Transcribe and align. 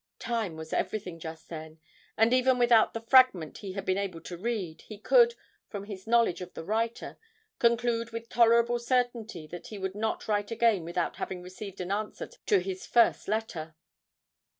Time 0.17 0.55
was 0.55 0.73
everything 0.73 1.19
just 1.19 1.47
then, 1.49 1.79
and 2.17 2.33
even 2.33 2.57
without 2.57 2.95
the 2.95 3.01
fragment 3.01 3.59
he 3.59 3.73
had 3.73 3.85
been 3.85 3.99
able 3.99 4.19
to 4.19 4.35
read, 4.35 4.81
he 4.87 4.97
could, 4.97 5.35
from 5.69 5.83
his 5.83 6.07
knowledge 6.07 6.41
of 6.41 6.51
the 6.55 6.63
writer, 6.63 7.19
conclude 7.59 8.09
with 8.09 8.27
tolerable 8.27 8.79
certainty 8.79 9.45
that 9.45 9.67
he 9.67 9.77
would 9.77 9.93
not 9.93 10.27
write 10.27 10.49
again 10.49 10.83
without 10.83 11.17
having 11.17 11.43
received 11.43 11.79
an 11.79 11.91
answer 11.91 12.25
to 12.47 12.57
his 12.61 12.83
first 12.87 13.27
letter. 13.27 13.75